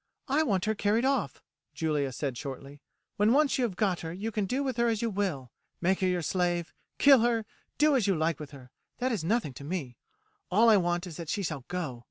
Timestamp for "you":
3.59-3.65, 4.11-4.31, 5.03-5.11, 8.07-8.15